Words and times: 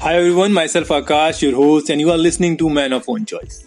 Hi 0.00 0.14
everyone, 0.14 0.52
myself 0.52 0.90
Akash, 0.90 1.42
your 1.42 1.56
host, 1.56 1.90
and 1.90 2.00
you 2.00 2.12
are 2.12 2.16
listening 2.16 2.56
to 2.58 2.70
Man 2.70 2.92
of 2.92 3.08
Own 3.08 3.26
Choice. 3.26 3.64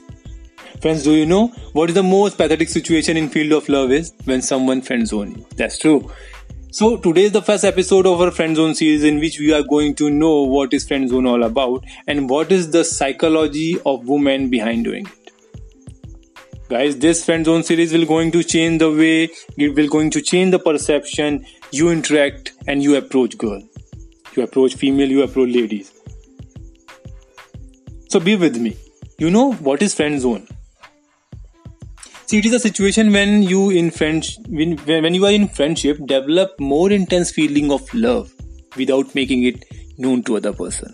Friends, 0.82 1.04
do 1.04 1.12
you 1.12 1.26
know 1.26 1.48
what 1.74 1.90
is 1.90 1.96
the 1.96 2.04
most 2.04 2.38
pathetic 2.38 2.70
situation 2.70 3.18
in 3.18 3.28
field 3.28 3.52
of 3.52 3.68
love 3.68 3.92
is 3.92 4.14
when 4.24 4.42
someone 4.42 4.82
friend 4.82 5.06
zone 5.06 5.36
you? 5.36 5.46
That's 5.58 5.78
true. 5.78 6.10
So 6.72 6.96
today 6.96 7.24
is 7.24 7.34
the 7.34 7.42
first 7.42 7.66
episode 7.66 8.06
of 8.06 8.22
our 8.22 8.32
friend 8.32 8.56
zone 8.56 8.76
series 8.76 9.04
in 9.04 9.20
which 9.20 9.40
we 9.42 9.52
are 9.52 9.62
going 9.62 9.94
to 9.96 10.10
know 10.10 10.44
what 10.44 10.74
is 10.74 10.88
friend 10.88 11.10
zone 11.10 11.26
all 11.26 11.44
about 11.44 11.84
and 12.08 12.30
what 12.30 12.50
is 12.50 12.72
the 12.72 12.86
psychology 12.86 13.78
of 13.86 14.08
women 14.08 14.50
behind 14.50 14.86
doing 14.86 15.08
it. 15.08 15.32
Guys, 16.70 16.98
this 16.98 17.26
friend 17.26 17.44
zone 17.44 17.64
series 17.64 17.92
will 17.92 18.06
going 18.06 18.32
to 18.32 18.42
change 18.42 18.80
the 18.80 18.90
way 18.90 19.30
it 19.58 19.76
will 19.76 19.90
going 19.90 20.10
to 20.12 20.22
change 20.22 20.52
the 20.52 20.60
perception 20.60 21.46
you 21.74 21.90
interact 21.90 22.54
and 22.68 22.82
you 22.82 22.96
approach 22.96 23.38
girl. 23.38 23.62
You 24.38 24.44
approach 24.44 24.76
female, 24.76 25.10
you 25.10 25.24
approach 25.24 25.50
ladies. 25.50 25.92
So 28.12 28.20
be 28.20 28.36
with 28.36 28.58
me. 28.58 28.76
You 29.20 29.30
know 29.32 29.54
what 29.54 29.82
is 29.82 29.96
friend 29.96 30.20
zone? 30.20 30.46
See, 32.26 32.40
it 32.40 32.46
is 32.46 32.54
a 32.54 32.60
situation 32.60 33.14
when 33.14 33.42
you 33.42 33.70
in 33.70 33.90
friends 33.90 34.38
when, 34.50 34.78
when 34.80 35.14
you 35.14 35.26
are 35.26 35.32
in 35.32 35.48
friendship 35.48 35.98
develop 36.08 36.60
more 36.60 36.92
intense 36.92 37.32
feeling 37.32 37.72
of 37.72 37.94
love 37.94 38.34
without 38.76 39.16
making 39.16 39.44
it 39.44 39.64
known 39.98 40.24
to 40.24 40.36
other 40.36 40.52
person. 40.52 40.94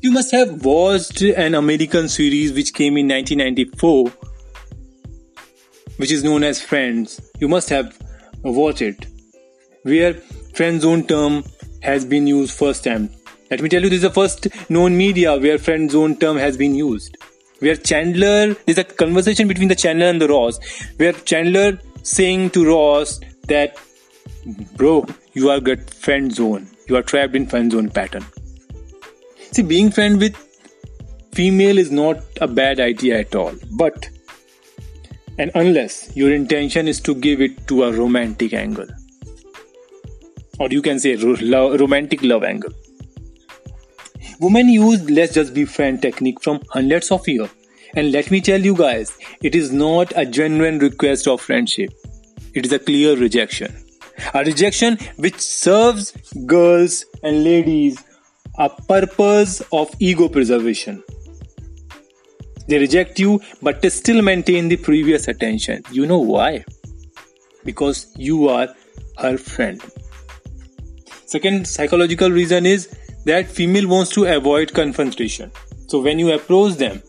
You 0.00 0.10
must 0.10 0.30
have 0.30 0.64
watched 0.64 1.20
an 1.20 1.54
American 1.54 2.08
series 2.08 2.54
which 2.54 2.72
came 2.72 2.96
in 2.96 3.08
1994, 3.08 4.08
which 5.98 6.10
is 6.10 6.24
known 6.24 6.44
as 6.44 6.62
Friends. 6.62 7.20
You 7.40 7.48
must 7.48 7.68
have 7.68 7.98
watched 8.42 8.80
it, 8.80 9.06
where 9.82 10.14
friend 10.54 10.80
zone 10.80 11.06
term 11.06 11.44
has 11.82 12.06
been 12.06 12.26
used 12.26 12.56
first 12.56 12.84
time 12.84 13.10
let 13.54 13.62
me 13.62 13.68
tell 13.68 13.82
you, 13.82 13.88
this 13.88 13.98
is 13.98 14.02
the 14.02 14.10
first 14.10 14.48
known 14.68 14.96
media 14.96 15.36
where 15.36 15.58
friend 15.58 15.88
zone 15.88 16.16
term 16.16 16.36
has 16.36 16.56
been 16.56 16.74
used. 16.74 17.16
Where 17.60 17.76
Chandler, 17.76 18.54
there's 18.66 18.78
a 18.78 18.82
conversation 18.82 19.46
between 19.46 19.68
the 19.68 19.76
Chandler 19.76 20.06
and 20.06 20.20
the 20.20 20.26
Ross, 20.26 20.58
where 20.96 21.12
Chandler 21.12 21.78
saying 22.02 22.50
to 22.50 22.66
Ross 22.66 23.20
that, 23.46 23.78
bro, 24.76 25.06
you 25.34 25.50
are 25.50 25.60
get 25.60 25.88
friend 25.88 26.34
zone. 26.34 26.66
You 26.88 26.96
are 26.96 27.02
trapped 27.02 27.36
in 27.36 27.46
friend 27.46 27.70
zone 27.70 27.90
pattern. 27.90 28.26
See, 29.52 29.62
being 29.62 29.92
friend 29.92 30.18
with 30.18 30.36
female 31.32 31.78
is 31.78 31.92
not 31.92 32.24
a 32.40 32.48
bad 32.48 32.80
idea 32.80 33.20
at 33.20 33.36
all, 33.36 33.52
but 33.70 34.10
and 35.38 35.52
unless 35.54 36.16
your 36.16 36.34
intention 36.34 36.88
is 36.88 37.00
to 37.02 37.14
give 37.14 37.40
it 37.40 37.68
to 37.68 37.84
a 37.84 37.92
romantic 37.92 38.52
angle, 38.52 38.88
or 40.58 40.68
you 40.70 40.82
can 40.82 40.98
say 40.98 41.14
ro- 41.14 41.76
romantic 41.76 42.24
love 42.24 42.42
angle 42.42 42.72
Women 44.40 44.68
use 44.68 45.08
let's 45.08 45.34
just 45.34 45.54
be 45.54 45.64
friend 45.64 46.00
technique 46.00 46.42
from 46.42 46.60
hundreds 46.70 47.10
of 47.10 47.26
years. 47.28 47.50
And 47.96 48.10
let 48.10 48.30
me 48.30 48.40
tell 48.40 48.60
you 48.60 48.74
guys, 48.74 49.16
it 49.42 49.54
is 49.54 49.72
not 49.72 50.12
a 50.16 50.26
genuine 50.26 50.80
request 50.80 51.28
of 51.28 51.40
friendship. 51.40 51.90
It 52.52 52.66
is 52.66 52.72
a 52.72 52.78
clear 52.78 53.16
rejection. 53.16 53.72
A 54.32 54.44
rejection 54.44 54.98
which 55.16 55.38
serves 55.40 56.12
girls 56.46 57.04
and 57.22 57.44
ladies 57.44 58.02
a 58.58 58.68
purpose 58.68 59.60
of 59.72 59.94
ego 60.00 60.28
preservation. 60.28 61.02
They 62.66 62.78
reject 62.78 63.18
you 63.18 63.40
but 63.62 63.84
still 63.92 64.22
maintain 64.22 64.68
the 64.68 64.76
previous 64.76 65.28
attention. 65.28 65.82
You 65.90 66.06
know 66.06 66.18
why? 66.18 66.64
Because 67.64 68.12
you 68.16 68.48
are 68.48 68.68
her 69.18 69.36
friend. 69.36 69.80
Second 71.26 71.66
psychological 71.66 72.30
reason 72.30 72.66
is 72.66 72.96
that 73.24 73.46
female 73.46 73.88
wants 73.88 74.10
to 74.10 74.24
avoid 74.24 74.72
confrontation. 74.72 75.50
So 75.86 76.00
when 76.00 76.18
you 76.18 76.32
approach 76.32 76.74
them, 76.74 77.02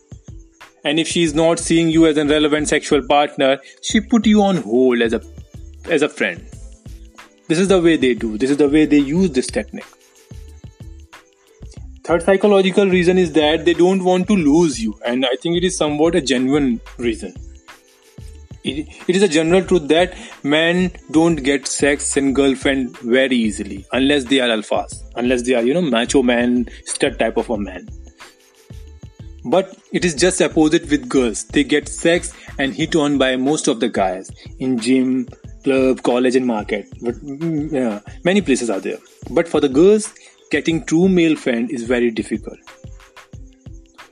and 0.84 1.00
if 1.00 1.08
she 1.08 1.22
is 1.22 1.34
not 1.34 1.58
seeing 1.58 1.90
you 1.90 2.06
as 2.06 2.16
a 2.16 2.24
relevant 2.24 2.68
sexual 2.68 3.06
partner, 3.06 3.58
she 3.82 4.00
put 4.00 4.26
you 4.26 4.42
on 4.42 4.58
hold 4.58 5.02
as 5.02 5.12
a 5.12 5.22
as 5.90 6.02
a 6.02 6.08
friend. 6.08 6.44
This 7.48 7.58
is 7.58 7.68
the 7.68 7.80
way 7.80 7.96
they 7.96 8.14
do. 8.14 8.36
This 8.38 8.50
is 8.50 8.56
the 8.56 8.68
way 8.68 8.86
they 8.86 8.98
use 8.98 9.30
this 9.30 9.46
technique. 9.46 9.84
Third 12.04 12.22
psychological 12.22 12.86
reason 12.86 13.18
is 13.18 13.32
that 13.32 13.64
they 13.64 13.74
don't 13.74 14.04
want 14.04 14.28
to 14.28 14.36
lose 14.36 14.80
you, 14.80 14.98
and 15.04 15.26
I 15.26 15.36
think 15.42 15.56
it 15.56 15.64
is 15.64 15.76
somewhat 15.76 16.14
a 16.14 16.20
genuine 16.20 16.80
reason 16.98 17.34
it, 18.66 19.16
is 19.16 19.22
a 19.22 19.28
general 19.28 19.62
truth 19.62 19.88
that 19.88 20.14
men 20.42 20.90
don't 21.10 21.36
get 21.36 21.66
sex 21.66 22.16
and 22.16 22.34
girlfriend 22.34 22.96
very 22.98 23.36
easily 23.36 23.86
unless 23.92 24.24
they 24.24 24.40
are 24.40 24.48
alphas 24.48 25.02
unless 25.16 25.42
they 25.42 25.54
are 25.54 25.62
you 25.62 25.74
know 25.74 25.82
macho 25.82 26.22
man 26.22 26.68
stud 26.84 27.18
type 27.18 27.36
of 27.36 27.50
a 27.50 27.58
man. 27.58 27.88
But 29.48 29.78
it 29.92 30.04
is 30.04 30.14
just 30.16 30.42
opposite 30.42 30.90
with 30.90 31.08
girls. 31.08 31.44
They 31.44 31.62
get 31.62 31.88
sex 31.88 32.32
and 32.58 32.74
hit 32.74 32.96
on 32.96 33.16
by 33.16 33.36
most 33.36 33.68
of 33.68 33.78
the 33.78 33.88
guys 33.88 34.28
in 34.58 34.76
gym 34.80 35.28
club 35.62 36.02
college 36.02 36.34
and 36.34 36.44
market. 36.44 36.88
But 37.00 37.14
mm, 37.16 37.70
yeah, 37.70 38.00
many 38.24 38.40
places 38.40 38.70
are 38.70 38.80
there. 38.80 38.98
But 39.30 39.46
for 39.46 39.60
the 39.60 39.68
girls 39.68 40.12
getting 40.50 40.84
true 40.84 41.08
male 41.08 41.36
friend 41.36 41.70
is 41.70 41.84
very 41.84 42.10
difficult 42.10 42.58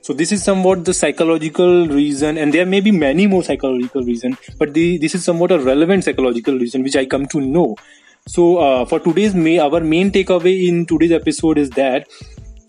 so 0.05 0.13
this 0.13 0.31
is 0.31 0.43
somewhat 0.43 0.85
the 0.85 0.93
psychological 0.93 1.87
reason, 1.87 2.37
and 2.37 2.53
there 2.53 2.63
may 2.63 2.79
be 2.79 2.91
many 2.91 3.25
more 3.25 3.41
psychological 3.41 4.03
reasons, 4.03 4.37
but 4.59 4.71
the, 4.71 4.99
this 4.99 5.15
is 5.15 5.23
somewhat 5.25 5.51
a 5.51 5.57
relevant 5.57 6.03
psychological 6.03 6.59
reason 6.59 6.83
which 6.83 6.95
I 6.95 7.07
come 7.07 7.25
to 7.29 7.41
know. 7.41 7.75
So 8.27 8.57
uh, 8.57 8.85
for 8.85 8.99
today's 8.99 9.33
may 9.33 9.57
our 9.57 9.79
main 9.79 10.11
takeaway 10.11 10.67
in 10.67 10.85
today's 10.85 11.11
episode 11.11 11.57
is 11.57 11.71
that 11.71 12.07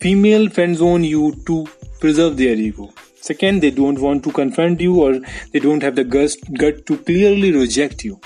female 0.00 0.48
friend 0.48 0.78
zone 0.78 1.04
you 1.04 1.34
to 1.44 1.66
preserve 2.00 2.38
their 2.38 2.54
ego. 2.54 2.88
Second, 3.20 3.60
they 3.60 3.70
don't 3.70 3.98
want 3.98 4.24
to 4.24 4.32
confront 4.32 4.80
you 4.80 5.02
or 5.02 5.20
they 5.52 5.58
don't 5.58 5.82
have 5.82 5.94
the 5.94 6.04
gut, 6.04 6.30
gut 6.54 6.86
to 6.86 6.96
clearly 6.96 7.52
reject 7.52 8.02
you. 8.02 8.18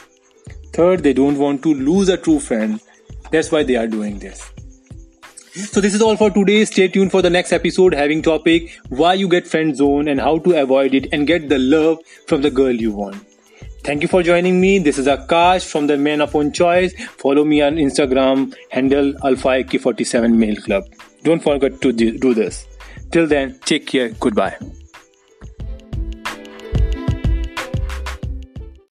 Third, 0.72 1.02
they 1.02 1.14
don't 1.14 1.36
want 1.36 1.64
to 1.64 1.74
lose 1.74 2.08
a 2.10 2.16
true 2.16 2.38
friend. 2.38 2.80
That's 3.32 3.50
why 3.50 3.64
they 3.64 3.74
are 3.74 3.88
doing 3.88 4.20
this. 4.20 4.52
So 5.60 5.80
this 5.80 5.94
is 5.94 6.02
all 6.02 6.16
for 6.16 6.30
today. 6.30 6.64
Stay 6.64 6.88
tuned 6.88 7.10
for 7.10 7.22
the 7.22 7.30
next 7.30 7.52
episode 7.52 7.94
having 7.94 8.22
topic 8.22 8.78
why 8.88 9.14
you 9.14 9.28
get 9.28 9.46
friend 9.46 9.76
zone 9.76 10.08
and 10.08 10.20
how 10.20 10.38
to 10.38 10.60
avoid 10.60 10.94
it 10.94 11.08
and 11.12 11.26
get 11.26 11.48
the 11.48 11.58
love 11.58 11.98
from 12.26 12.42
the 12.42 12.50
girl 12.50 12.72
you 12.72 12.92
want. 12.92 13.26
Thank 13.82 14.02
you 14.02 14.08
for 14.08 14.22
joining 14.22 14.60
me. 14.60 14.78
This 14.78 14.98
is 14.98 15.06
Akash 15.06 15.64
from 15.66 15.86
the 15.86 15.96
Man 15.96 16.20
of 16.20 16.34
Own 16.34 16.52
Choice. 16.52 16.92
Follow 17.18 17.44
me 17.44 17.62
on 17.62 17.76
Instagram 17.76 18.54
handle 18.70 19.14
Alpha 19.24 19.64
47 19.64 20.38
Male 20.38 20.56
Club. 20.56 20.84
Don't 21.22 21.42
forget 21.42 21.80
to 21.80 21.92
do 21.92 22.34
this. 22.34 22.66
Till 23.10 23.26
then, 23.26 23.58
take 23.64 23.86
care. 23.86 24.10
Goodbye. 24.10 24.56